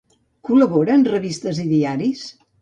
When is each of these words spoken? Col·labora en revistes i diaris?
Col·labora 0.47 0.95
en 1.01 1.05
revistes 1.09 1.61
i 1.65 1.67
diaris? 1.75 2.25